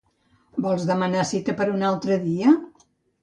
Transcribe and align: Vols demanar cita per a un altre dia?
Vols 0.65 0.85
demanar 0.91 1.25
cita 1.31 1.55
per 1.59 1.67
a 1.67 1.75
un 1.75 1.85
altre 1.91 2.17
dia? 2.25 2.57